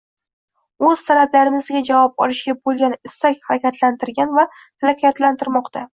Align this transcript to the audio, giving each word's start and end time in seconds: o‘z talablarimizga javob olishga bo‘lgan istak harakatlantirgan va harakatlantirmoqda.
o‘z 0.87 1.01
talablarimizga 1.09 1.81
javob 1.89 2.25
olishga 2.27 2.55
bo‘lgan 2.69 2.95
istak 3.11 3.45
harakatlantirgan 3.51 4.35
va 4.39 4.47
harakatlantirmoqda. 4.63 5.87